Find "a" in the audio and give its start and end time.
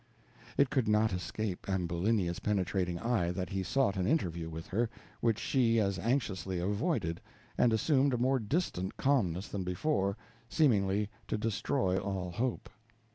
8.15-8.17